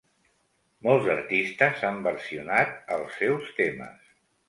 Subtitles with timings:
[0.87, 4.15] Molts artistes han versionat els seus temes.